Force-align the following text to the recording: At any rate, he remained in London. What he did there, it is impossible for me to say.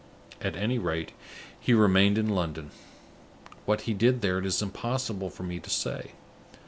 At 0.41 0.55
any 0.55 0.79
rate, 0.79 1.11
he 1.59 1.75
remained 1.75 2.17
in 2.17 2.27
London. 2.27 2.71
What 3.65 3.81
he 3.81 3.93
did 3.93 4.21
there, 4.21 4.39
it 4.39 4.47
is 4.47 4.59
impossible 4.59 5.29
for 5.29 5.43
me 5.43 5.59
to 5.59 5.69
say. 5.69 6.13